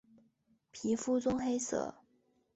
[0.71, 1.93] 皮肤棕黑色。